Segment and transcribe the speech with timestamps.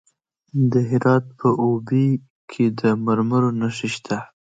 [0.71, 2.07] د هرات په اوبې
[2.49, 4.17] کې د مرمرو نښې شته.